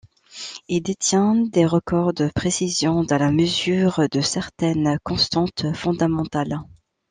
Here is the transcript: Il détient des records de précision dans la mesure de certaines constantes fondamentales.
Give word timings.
Il 0.67 0.81
détient 0.81 1.35
des 1.35 1.63
records 1.67 2.13
de 2.15 2.27
précision 2.33 3.03
dans 3.03 3.19
la 3.19 3.31
mesure 3.31 4.01
de 4.11 4.19
certaines 4.19 4.97
constantes 5.03 5.75
fondamentales. 5.75 6.59